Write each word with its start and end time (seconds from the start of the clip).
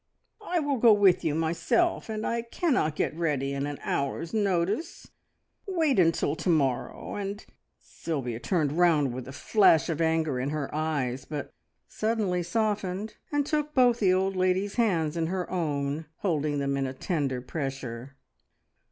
I 0.43 0.59
will 0.59 0.77
go 0.77 0.93
with 0.93 1.23
you 1.23 1.35
myself, 1.35 2.09
and 2.09 2.25
I 2.25 2.41
cannot 2.41 2.95
get 2.95 3.15
ready 3.15 3.53
at 3.53 3.67
an 3.67 3.77
hour's 3.83 4.33
notice. 4.33 5.11
Wait 5.67 5.99
until 5.99 6.35
to 6.37 6.49
morrow, 6.49 7.13
and" 7.13 7.45
Sylvia 7.77 8.39
turned 8.39 8.71
round 8.71 9.13
with 9.13 9.27
a 9.27 9.31
flash 9.31 9.89
of 9.89 10.01
anger 10.01 10.39
in 10.39 10.49
her 10.49 10.73
eyes, 10.73 11.25
but 11.25 11.53
suddenly 11.87 12.41
softened 12.41 13.17
and 13.31 13.45
took 13.45 13.75
both 13.75 13.99
the 13.99 14.11
old 14.11 14.35
lady's 14.35 14.73
hands 14.73 15.15
in 15.15 15.27
her 15.27 15.47
own, 15.51 16.07
holding 16.21 16.57
them 16.57 16.77
in 16.77 16.87
a 16.87 16.93
tender 16.95 17.39
pressure. 17.39 18.15